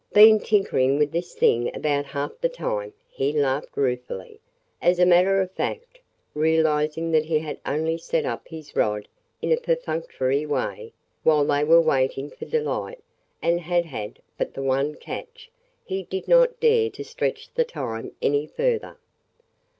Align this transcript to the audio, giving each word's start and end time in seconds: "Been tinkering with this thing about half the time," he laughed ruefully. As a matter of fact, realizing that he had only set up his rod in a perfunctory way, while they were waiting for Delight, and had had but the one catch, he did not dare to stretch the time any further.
"Been 0.13 0.39
tinkering 0.39 0.97
with 0.97 1.11
this 1.11 1.35
thing 1.35 1.69
about 1.75 2.05
half 2.05 2.31
the 2.41 2.49
time," 2.49 2.91
he 3.07 3.31
laughed 3.31 3.77
ruefully. 3.77 4.39
As 4.81 4.97
a 4.97 5.05
matter 5.05 5.39
of 5.39 5.51
fact, 5.51 5.99
realizing 6.33 7.11
that 7.11 7.25
he 7.25 7.37
had 7.37 7.59
only 7.67 7.99
set 7.99 8.25
up 8.25 8.47
his 8.47 8.75
rod 8.75 9.07
in 9.43 9.51
a 9.51 9.57
perfunctory 9.57 10.43
way, 10.43 10.91
while 11.21 11.45
they 11.45 11.63
were 11.63 11.79
waiting 11.79 12.31
for 12.31 12.45
Delight, 12.45 13.03
and 13.43 13.59
had 13.61 13.85
had 13.85 14.17
but 14.39 14.55
the 14.55 14.63
one 14.63 14.95
catch, 14.95 15.51
he 15.85 16.01
did 16.01 16.27
not 16.27 16.59
dare 16.59 16.89
to 16.89 17.03
stretch 17.03 17.53
the 17.53 17.63
time 17.63 18.11
any 18.23 18.47
further. 18.47 18.97